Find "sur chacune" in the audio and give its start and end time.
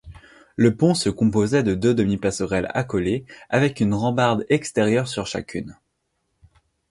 5.07-5.77